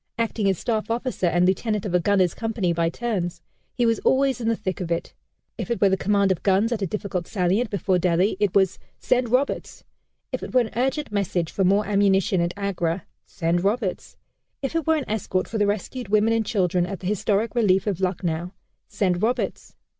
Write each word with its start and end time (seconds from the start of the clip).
Acting 0.17 0.49
as 0.49 0.57
staff 0.57 0.89
officer 0.89 1.27
and 1.27 1.45
lieutenant 1.45 1.85
of 1.85 1.93
a 1.93 1.99
gunners' 1.99 2.33
company 2.33 2.73
by 2.73 2.89
turns, 2.89 3.39
he 3.75 3.85
was 3.85 3.99
always 3.99 4.41
in 4.41 4.47
the 4.49 4.55
thick 4.55 4.81
of 4.81 4.91
it. 4.91 5.13
If 5.59 5.69
it 5.69 5.79
were 5.79 5.89
the 5.89 5.95
command 5.95 6.31
of 6.31 6.41
guns 6.41 6.71
at 6.71 6.81
a 6.81 6.87
difficult 6.87 7.27
salient 7.27 7.69
before 7.69 7.99
Delhi, 7.99 8.35
it 8.39 8.55
was 8.55 8.79
"Send 8.97 9.29
Roberts." 9.29 9.83
If 10.31 10.41
it 10.41 10.55
were 10.55 10.61
an 10.61 10.71
urgent 10.75 11.11
message 11.11 11.51
for 11.51 11.63
more 11.63 11.85
ammunition, 11.85 12.41
at 12.41 12.51
Agra, 12.57 13.05
"Send 13.27 13.63
Roberts." 13.63 14.17
If 14.63 14.75
it 14.75 14.87
were 14.87 14.95
an 14.97 15.05
escort 15.07 15.47
for 15.47 15.59
the 15.59 15.67
rescued 15.67 16.09
women 16.09 16.33
and 16.33 16.43
children 16.47 16.87
at 16.87 17.01
the 17.01 17.05
historic 17.05 17.53
relief 17.53 17.85
of 17.85 18.01
Lucknow, 18.01 18.53
"Send 18.87 19.21
Roberts." 19.21 19.75